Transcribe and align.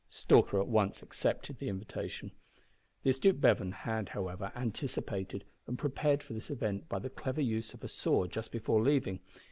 Stalker 0.09 0.59
at 0.59 0.67
once 0.67 1.03
accepted 1.03 1.59
the 1.59 1.69
invitation. 1.69 2.31
The 3.03 3.11
astute 3.11 3.39
Bevan 3.39 3.71
had, 3.71 4.09
however, 4.09 4.51
anticipated 4.55 5.43
and 5.67 5.77
prepared 5.77 6.23
for 6.23 6.33
this 6.33 6.49
event 6.49 6.89
by 6.89 6.97
the 6.97 7.11
clever 7.11 7.41
use 7.41 7.75
of 7.75 7.83
a 7.83 7.87
saw 7.87 8.25
just 8.25 8.51
before 8.51 8.81
leaving. 8.81 9.19